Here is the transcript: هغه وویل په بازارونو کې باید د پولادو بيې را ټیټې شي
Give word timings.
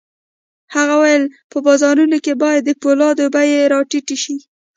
هغه 0.75 0.93
وویل 0.97 1.23
په 1.51 1.57
بازارونو 1.65 2.17
کې 2.25 2.33
باید 2.43 2.61
د 2.65 2.71
پولادو 2.81 3.25
بيې 3.35 3.59
را 3.71 3.79
ټیټې 3.89 4.17
شي 4.23 4.35